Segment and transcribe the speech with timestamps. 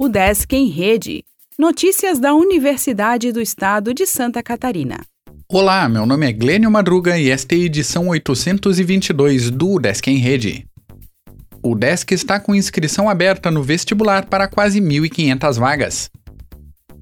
[0.00, 1.24] O Desk em Rede.
[1.58, 5.00] Notícias da Universidade do Estado de Santa Catarina.
[5.48, 10.18] Olá, meu nome é Glênio Madruga e esta é a edição 822 do Desk em
[10.18, 10.64] Rede.
[11.60, 16.08] O Desk está com inscrição aberta no vestibular para quase 1.500 vagas.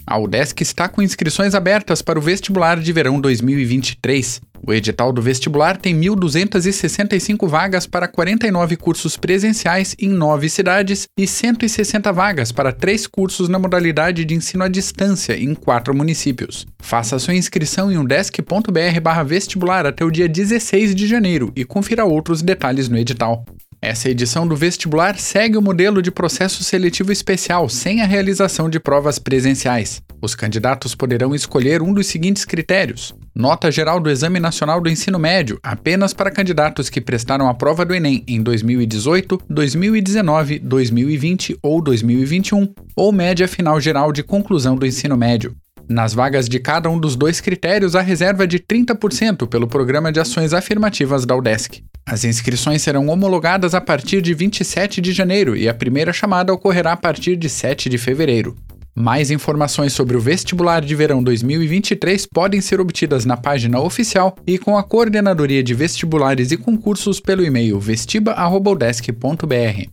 [0.08, 4.40] A UDESC está com inscrições abertas para o vestibular de verão 2023.
[4.66, 11.24] O edital do vestibular tem 1.265 vagas para 49 cursos presenciais em nove cidades e
[11.24, 16.66] 160 vagas para três cursos na modalidade de ensino à distância em quatro municípios.
[16.82, 22.88] Faça sua inscrição em udesc.br/vestibular até o dia 16 de janeiro e confira outros detalhes
[22.88, 23.44] no edital.
[23.86, 28.80] Essa edição do vestibular segue o modelo de processo seletivo especial sem a realização de
[28.80, 30.02] provas presenciais.
[30.20, 35.20] Os candidatos poderão escolher um dos seguintes critérios: nota geral do Exame Nacional do Ensino
[35.20, 41.80] Médio, apenas para candidatos que prestaram a prova do Enem em 2018, 2019, 2020 ou
[41.80, 45.55] 2021, ou média final geral de conclusão do ensino médio.
[45.89, 50.18] Nas vagas de cada um dos dois critérios, a reserva de 30% pelo Programa de
[50.18, 51.84] Ações Afirmativas da UDESC.
[52.08, 56.92] As inscrições serão homologadas a partir de 27 de janeiro e a primeira chamada ocorrerá
[56.92, 58.56] a partir de 7 de fevereiro.
[58.94, 64.56] Mais informações sobre o vestibular de verão 2023 podem ser obtidas na página oficial e
[64.56, 69.90] com a Coordenadoria de Vestibulares e Concursos pelo e-mail vestiba.udesc.br.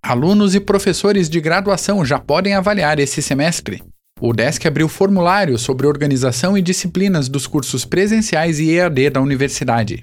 [0.00, 3.82] Alunos e professores de graduação já podem avaliar esse semestre.
[4.18, 10.02] O DESC abriu formulário sobre organização e disciplinas dos cursos presenciais e EAD da universidade.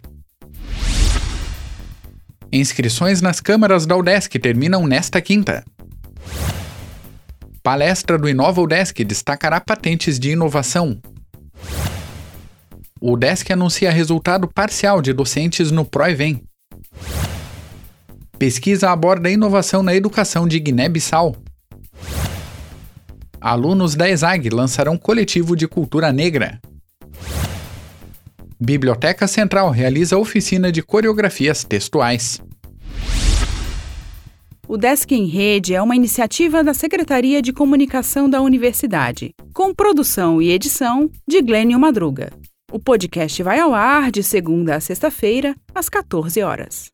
[2.52, 5.66] Inscrições nas câmaras da UDESC terminam nesta quinta.
[7.64, 11.02] Palestra do Inova UDESC destacará patentes de inovação.
[13.02, 16.44] O UDESC anuncia resultado parcial de docentes no ProEvem.
[18.38, 21.36] Pesquisa aborda inovação na educação de Guiné-Bissau.
[23.44, 26.62] Alunos da ESAG lançarão coletivo de cultura negra.
[28.58, 32.40] Biblioteca Central realiza oficina de coreografias textuais.
[34.66, 40.42] O Desk em Rede é uma iniciativa da Secretaria de Comunicação da Universidade, com produção
[40.42, 42.32] e edição de Glênio Madruga.
[42.72, 46.90] O podcast vai ao ar de segunda a sexta-feira, às 14 horas.